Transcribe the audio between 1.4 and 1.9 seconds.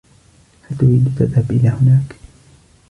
إلى